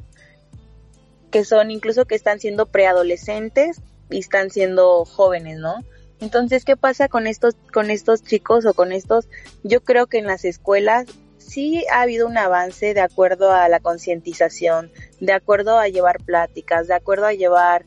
[1.32, 5.76] que son incluso que están siendo preadolescentes y están siendo jóvenes, ¿no?
[6.20, 9.28] Entonces, ¿qué pasa con estos, con estos chicos o con estos?
[9.64, 11.08] Yo creo que en las escuelas
[11.44, 16.88] sí ha habido un avance de acuerdo a la concientización, de acuerdo a llevar pláticas,
[16.88, 17.86] de acuerdo a llevar,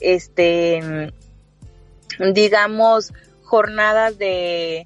[0.00, 1.12] este,
[2.32, 4.84] digamos, jornadas de,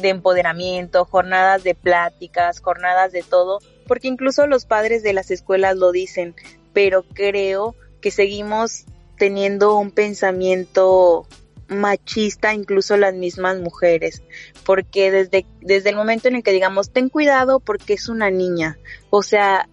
[0.00, 5.76] de empoderamiento, jornadas de pláticas, jornadas de todo, porque incluso los padres de las escuelas
[5.76, 6.34] lo dicen,
[6.72, 8.84] pero creo que seguimos
[9.16, 11.26] teniendo un pensamiento
[11.68, 14.22] machista incluso las mismas mujeres,
[14.64, 18.78] porque desde, desde el momento en el que digamos, ten cuidado porque es una niña,
[19.10, 19.68] o sea,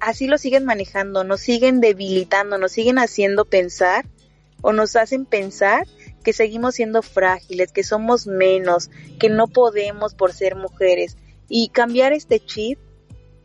[0.00, 4.06] así lo siguen manejando, nos siguen debilitando, nos siguen haciendo pensar
[4.60, 5.86] o nos hacen pensar
[6.22, 11.18] que seguimos siendo frágiles, que somos menos, que no podemos por ser mujeres.
[11.48, 12.78] Y cambiar este chip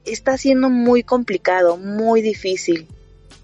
[0.05, 2.88] está siendo muy complicado, muy difícil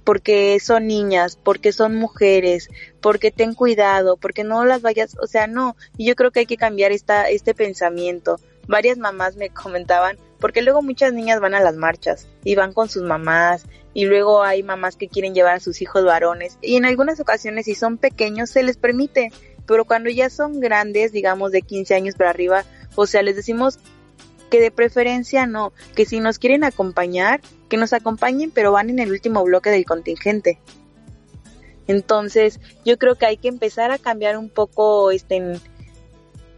[0.06, 2.70] porque son niñas, porque son mujeres,
[3.06, 6.46] porque ten cuidado, porque no las vayas, o sea, no, y yo creo que hay
[6.48, 8.40] que cambiar esta, este pensamiento.
[8.68, 12.90] Varias mamás me comentaban, porque luego muchas niñas van a las marchas y van con
[12.90, 16.58] sus mamás y luego hay mamás que quieren llevar a sus hijos varones.
[16.64, 19.32] Y en algunas ocasiones si son pequeños se les permite,
[19.68, 23.78] pero cuando ya son grandes, digamos de 15 años para arriba, o sea, les decimos
[24.50, 28.98] que de preferencia no, que si nos quieren acompañar, que nos acompañen, pero van en
[28.98, 30.58] el último bloque del contingente.
[31.88, 35.60] Entonces, yo creo que hay que empezar a cambiar un poco este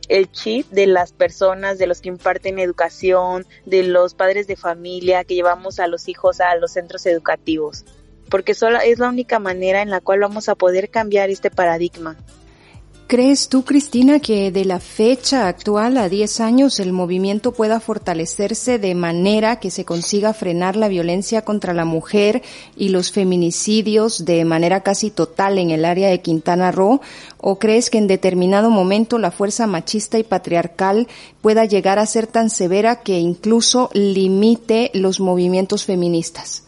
[0.07, 5.25] el chip de las personas, de los que imparten educación, de los padres de familia
[5.25, 7.83] que llevamos a los hijos a los centros educativos,
[8.29, 12.15] porque solo es la única manera en la cual vamos a poder cambiar este paradigma.
[13.07, 18.79] ¿Crees tú, Cristina, que de la fecha actual a 10 años el movimiento pueda fortalecerse
[18.79, 22.41] de manera que se consiga frenar la violencia contra la mujer
[22.75, 26.99] y los feminicidios de manera casi total en el área de Quintana Roo?
[27.37, 31.07] ¿O crees que en determinado momento la fuerza machista y patriarcal
[31.39, 36.66] pueda llegar a ser tan severa que incluso limite los movimientos feministas?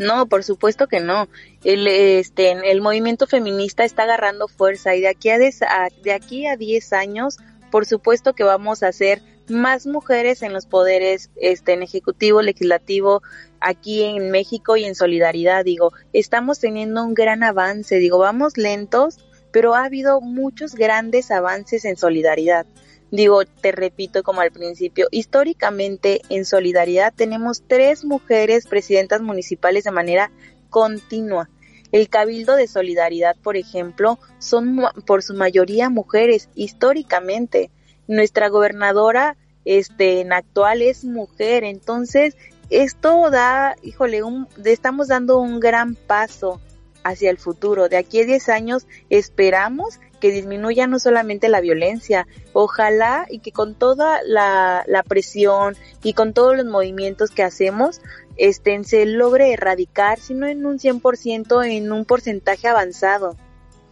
[0.00, 1.28] No, por supuesto que no.
[1.62, 6.56] El, este, el movimiento feminista está agarrando fuerza y de aquí a, de aquí a
[6.56, 7.36] 10 años,
[7.70, 9.20] por supuesto que vamos a ser
[9.50, 13.22] más mujeres en los poderes este, en ejecutivo, legislativo,
[13.60, 15.66] aquí en México y en solidaridad.
[15.66, 17.96] Digo, estamos teniendo un gran avance.
[17.96, 19.18] Digo, vamos lentos,
[19.52, 22.64] pero ha habido muchos grandes avances en solidaridad.
[23.10, 29.90] Digo, te repito como al principio, históricamente en Solidaridad tenemos tres mujeres presidentas municipales de
[29.90, 30.30] manera
[30.68, 31.48] continua.
[31.90, 37.70] El Cabildo de Solidaridad, por ejemplo, son por su mayoría mujeres históricamente.
[38.06, 42.36] Nuestra gobernadora este en actual es mujer, entonces
[42.70, 46.60] esto da, híjole, un, estamos dando un gran paso
[47.02, 47.88] hacia el futuro.
[47.88, 53.52] De aquí a 10 años esperamos que disminuya no solamente la violencia, ojalá y que
[53.52, 58.00] con toda la, presión y con todos los movimientos que hacemos,
[58.36, 63.36] este, se logre erradicar, si no en un 100%, en un porcentaje avanzado.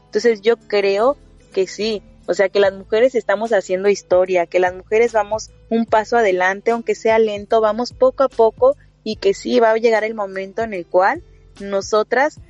[0.06, 1.16] Entonces yo creo
[1.52, 5.86] que sí, o sea que las mujeres estamos haciendo historia, que las mujeres vamos un
[5.86, 10.04] paso adelante, aunque sea lento, vamos poco a poco y que sí va a llegar
[10.04, 11.22] el momento en el cual
[11.60, 12.40] nosotras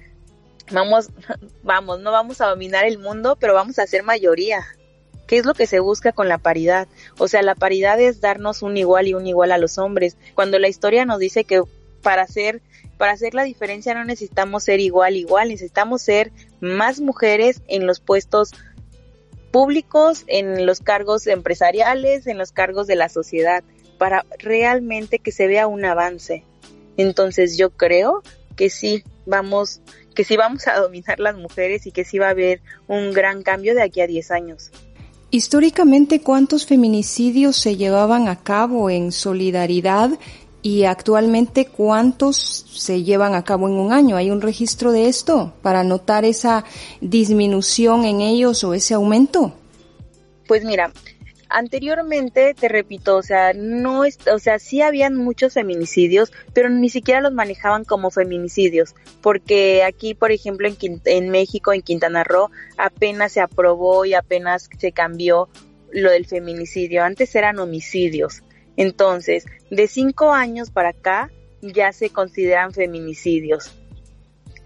[0.71, 1.11] vamos,
[1.63, 4.65] vamos, no vamos a dominar el mundo, pero vamos a ser mayoría.
[5.27, 6.89] ¿Qué es lo que se busca con la paridad?
[7.19, 10.17] O sea, la paridad es darnos un igual y un igual a los hombres.
[10.35, 11.63] Cuando la historia nos dice que
[12.03, 12.63] para hacer,
[12.97, 18.01] para hacer la diferencia no necesitamos ser igual, igual, necesitamos ser más mujeres en los
[18.01, 18.53] puestos
[19.51, 23.63] públicos, en los cargos empresariales, en los cargos de la sociedad,
[23.99, 26.45] para realmente que se vea un avance.
[26.97, 28.23] Entonces yo creo
[28.57, 29.81] que sí, vamos,
[30.15, 33.43] que sí vamos a dominar las mujeres y que sí va a haber un gran
[33.43, 34.71] cambio de aquí a 10 años.
[35.31, 40.19] Históricamente, ¿cuántos feminicidios se llevaban a cabo en solidaridad
[40.63, 44.17] y actualmente cuántos se llevan a cabo en un año?
[44.17, 46.65] ¿Hay un registro de esto para notar esa
[47.03, 49.53] disminución en ellos o ese aumento?
[50.47, 50.91] Pues mira,
[51.49, 56.89] anteriormente, te repito, o sea, no es, o sea, sí habían muchos feminicidios, pero ni
[56.91, 62.51] siquiera los manejaban como feminicidios, porque aquí, por ejemplo, en, en México, en Quintana Roo,
[62.77, 65.49] apenas se aprobó y apenas se cambió
[65.91, 67.05] lo del feminicidio.
[67.05, 68.43] Antes eran homicidios.
[68.77, 71.31] Entonces, de cinco años para acá,
[71.63, 73.75] ya se consideran feminicidios.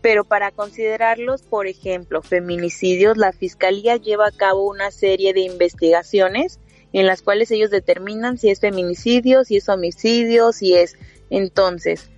[0.03, 6.59] Pero para considerarlos, por ejemplo, feminicidios, la Fiscalía lleva a cabo una serie de investigaciones
[6.93, 10.97] en las cuales ellos determinan si es feminicidio, si es homicidio, si es...
[11.31, 12.11] Entonces,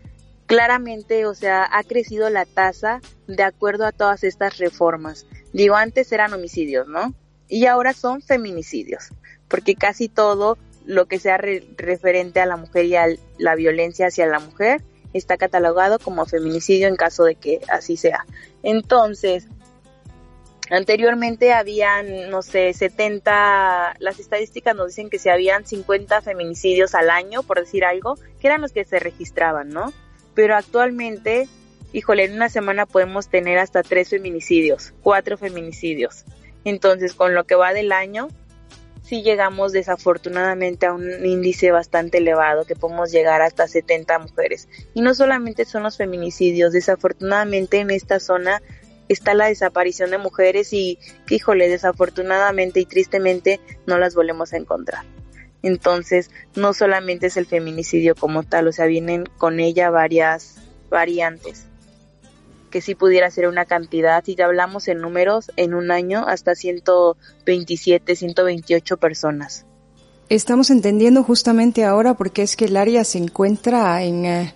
[0.46, 5.26] claramente, o sea, ha crecido la tasa de acuerdo a todas estas reformas.
[5.52, 7.14] Digo, antes eran homicidios, ¿no?
[7.48, 9.10] Y ahora son feminicidios,
[9.48, 13.06] porque casi todo lo que sea referente a la mujer y a
[13.38, 18.26] la violencia hacia la mujer está catalogado como feminicidio en caso de que así sea.
[18.62, 19.46] Entonces,
[20.70, 27.10] Anteriormente habían, no sé, 70, las estadísticas nos dicen que si habían 50 feminicidios al
[27.10, 29.92] año, por decir algo, que eran los que se registraban, ¿no?
[30.34, 31.48] Pero actualmente,
[31.92, 36.24] híjole, en una semana podemos tener hasta tres feminicidios, cuatro feminicidios.
[36.64, 38.28] Entonces, con lo que va del año,
[39.02, 44.66] sí llegamos desafortunadamente a un índice bastante elevado, que podemos llegar hasta 70 mujeres.
[44.94, 48.62] Y no solamente son los feminicidios, desafortunadamente en esta zona
[49.08, 50.98] está la desaparición de mujeres y,
[51.28, 55.04] híjole, desafortunadamente y tristemente no las volvemos a encontrar.
[55.62, 60.56] Entonces, no solamente es el feminicidio como tal, o sea, vienen con ella varias
[60.90, 61.66] variantes
[62.74, 68.16] que sí pudiera ser una cantidad, si hablamos en números, en un año hasta 127,
[68.16, 69.64] 128 personas.
[70.28, 74.54] Estamos entendiendo justamente ahora porque es que el área se encuentra en eh,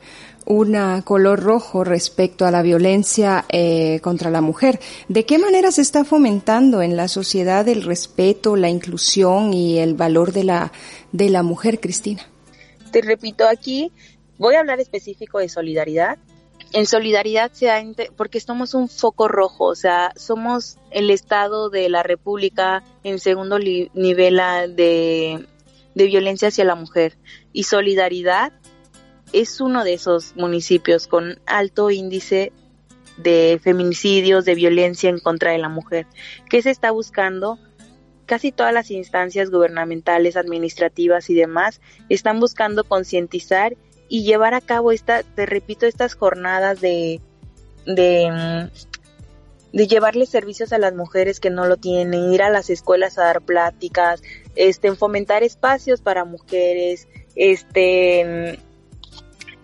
[0.49, 4.81] un color rojo respecto a la violencia eh, contra la mujer.
[5.07, 9.95] ¿De qué manera se está fomentando en la sociedad el respeto, la inclusión y el
[9.95, 10.73] valor de la,
[11.13, 12.23] de la mujer, Cristina?
[12.91, 13.93] Te repito, aquí
[14.39, 16.17] voy a hablar específico de solidaridad.
[16.73, 17.83] En solidaridad se ha,
[18.17, 23.59] porque somos un foco rojo, o sea, somos el Estado de la República en segundo
[23.59, 24.37] nivel
[24.77, 25.47] de,
[25.95, 27.19] de violencia hacia la mujer.
[27.53, 28.53] Y solidaridad
[29.33, 32.53] es uno de esos municipios con alto índice
[33.17, 36.07] de feminicidios, de violencia en contra de la mujer.
[36.49, 37.59] ¿Qué se está buscando?
[38.27, 43.77] Casi todas las instancias gubernamentales, administrativas y demás están buscando concientizar
[44.09, 47.21] y llevar a cabo esta, te repito, estas jornadas de,
[47.87, 48.71] de,
[49.73, 53.25] de llevarle servicios a las mujeres que no lo tienen, ir a las escuelas a
[53.25, 54.23] dar pláticas,
[54.55, 58.68] este, fomentar espacios para mujeres, este, Mm,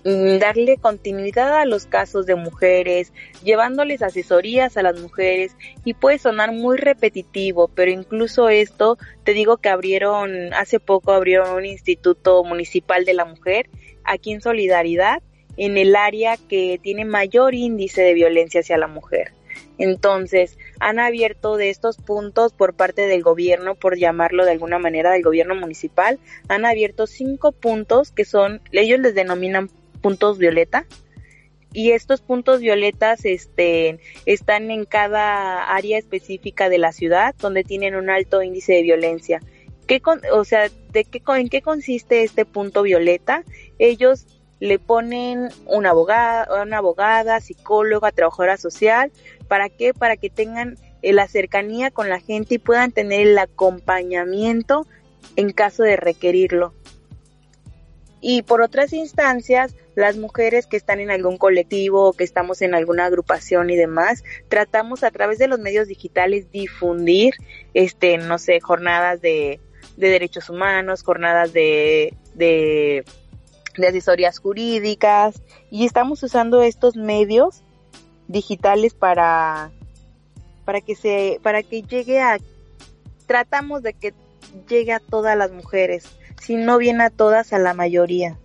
[0.05, 6.53] darle continuidad a los casos de mujeres, llevándoles asesorías a las mujeres y puede sonar
[6.53, 13.07] muy repetitivo, pero incluso esto, te digo que abrieron, hace poco abrieron un instituto municipal
[13.07, 13.71] de la mujer
[14.05, 15.23] aquí en Solidaridad,
[15.57, 19.33] en el área que tiene mayor índice de violencia hacia la mujer.
[19.79, 25.13] Entonces, han abierto de estos puntos por parte del gobierno, por llamarlo de alguna manera,
[25.13, 29.71] del gobierno municipal, han abierto cinco puntos que son, ellos les denominan
[30.05, 30.85] puntos violeta
[31.73, 37.95] y estos puntos violetas este, están en cada área específica de la ciudad donde tienen
[37.95, 39.41] un alto índice de violencia.
[39.87, 43.45] ¿Qué o sea, ¿de qué, ¿en qué consiste este punto violeta?
[43.79, 44.27] Ellos
[44.61, 49.11] le ponen una abogada, una abogada, psicóloga, trabajadora social,
[49.49, 49.95] ¿para qué?
[49.95, 54.87] Para que tengan eh, la cercanía con la gente y puedan tener el acompañamiento
[55.37, 56.75] en caso de requerirlo
[58.27, 62.75] y por otras instancias, las mujeres que están en algún colectivo o que estamos en
[62.75, 67.35] alguna agrupación y demás, tratamos a través de los medios digitales difundir,
[67.75, 69.61] este, no sé, jornadas de,
[69.99, 73.05] de derechos humanos, jornadas de, de,
[73.77, 77.63] de asesorías jurídicas y estamos usando estos medios
[78.27, 79.71] digitales para,
[80.65, 82.39] para que se, para que llegue a,
[83.27, 84.15] tratamos de que
[84.67, 86.07] llegue a todas las mujeres
[86.45, 88.39] si no viene a todas, a la mayoría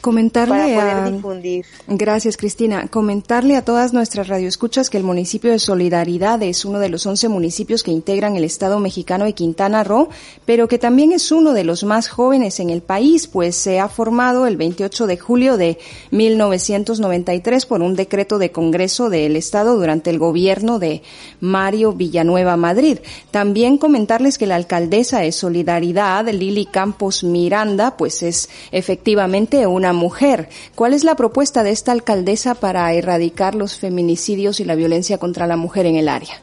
[0.00, 1.64] comentarle a difundir.
[1.86, 2.88] Gracias, Cristina.
[2.88, 7.28] Comentarle a todas nuestras radioescuchas que el municipio de Solidaridad es uno de los 11
[7.28, 10.08] municipios que integran el Estado mexicano de Quintana Roo,
[10.44, 13.88] pero que también es uno de los más jóvenes en el país, pues se ha
[13.88, 15.78] formado el 28 de julio de
[16.10, 21.02] 1993 por un decreto de Congreso del Estado durante el gobierno de
[21.40, 22.98] Mario Villanueva Madrid.
[23.30, 30.48] También comentarles que la alcaldesa de Solidaridad, Lili Campos Miranda, pues es efectivamente una mujer.
[30.74, 35.46] ¿Cuál es la propuesta de esta alcaldesa para erradicar los feminicidios y la violencia contra
[35.46, 36.40] la mujer en el área?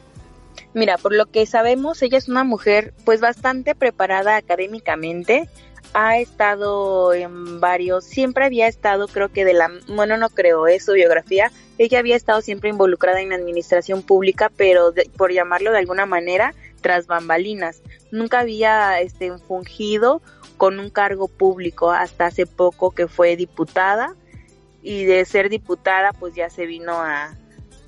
[0.73, 5.47] Mira, por lo que sabemos, ella es una mujer pues bastante preparada académicamente,
[5.93, 10.85] ha estado en varios, siempre había estado, creo que de la, bueno, no creo, es
[10.85, 15.77] su biografía, ella había estado siempre involucrada en la administración pública, pero por llamarlo de
[15.77, 17.81] alguna manera, tras bambalinas.
[18.11, 20.21] Nunca había este, fungido
[20.63, 24.15] con un cargo público hasta hace poco que fue diputada
[24.81, 27.35] y de ser diputada pues ya se vino a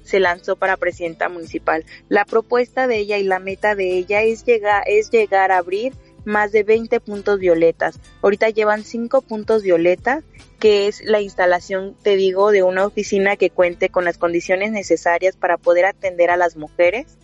[0.04, 1.86] se lanzó para presidenta municipal.
[2.10, 5.94] La propuesta de ella y la meta de ella es llegar es llegar a abrir
[6.26, 7.98] más de 20 puntos violetas.
[8.22, 10.26] Ahorita llevan 5 puntos violetas,
[10.60, 15.38] que es la instalación, te digo, de una oficina que cuente con las condiciones necesarias
[15.38, 17.18] para poder atender a las mujeres.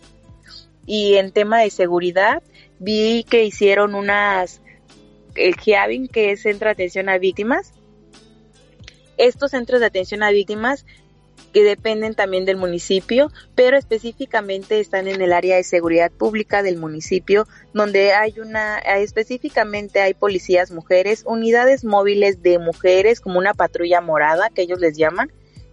[0.86, 2.42] Y en tema de seguridad,
[2.78, 4.62] vi que hicieron unas
[5.34, 7.72] el GIAVIN, que es Centro de Atención a Víctimas.
[9.18, 10.86] Estos centros de atención a víctimas
[11.52, 16.78] que dependen también del municipio, pero específicamente están en el área de seguridad pública del
[16.78, 24.00] municipio, donde hay una, específicamente hay policías mujeres, unidades móviles de mujeres, como una patrulla
[24.00, 25.30] morada, que ellos les llaman,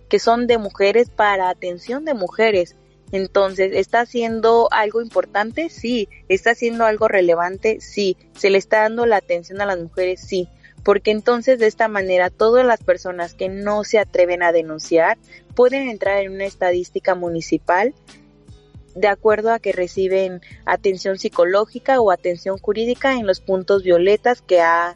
[0.09, 2.75] que son de mujeres para atención de mujeres.
[3.11, 5.69] Entonces, ¿está haciendo algo importante?
[5.69, 6.09] Sí.
[6.27, 7.79] ¿Está haciendo algo relevante?
[7.81, 8.17] Sí.
[8.35, 10.21] ¿Se le está dando la atención a las mujeres?
[10.21, 10.47] Sí.
[10.83, 15.17] Porque entonces de esta manera todas las personas que no se atreven a denunciar
[15.55, 17.93] pueden entrar en una estadística municipal
[18.95, 24.61] de acuerdo a que reciben atención psicológica o atención jurídica en los puntos violetas que
[24.61, 24.95] ha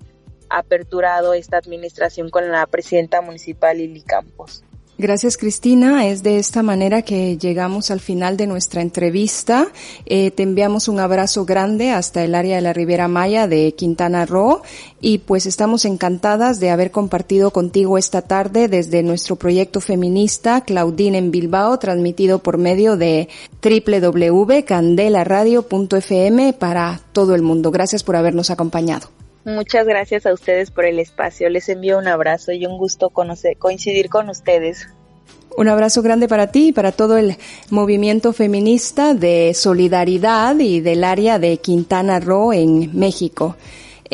[0.50, 4.64] aperturado esta administración con la presidenta municipal Lili Campos.
[5.00, 6.08] Gracias Cristina.
[6.08, 9.70] Es de esta manera que llegamos al final de nuestra entrevista.
[10.06, 14.28] Eh, te enviamos un abrazo grande hasta el área de la Ribera Maya de Quintana
[14.28, 14.62] Roo
[15.02, 21.18] y pues estamos encantadas de haber compartido contigo esta tarde desde nuestro proyecto feminista Claudine
[21.18, 23.30] en Bilbao transmitido por medio de
[23.64, 27.72] www.candelaradio.fm para todo el mundo.
[27.72, 29.23] Gracias por habernos acompañado.
[29.46, 31.50] Muchas gracias a ustedes por el espacio.
[31.50, 34.88] Les envío un abrazo y un gusto conocer, coincidir con ustedes.
[35.56, 37.38] Un abrazo grande para ti y para todo el
[37.70, 43.56] movimiento feminista de solidaridad y del área de Quintana Roo en México.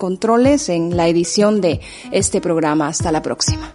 [0.68, 1.80] en la edición de
[2.10, 2.88] este programa.
[2.88, 3.74] Hasta la próxima.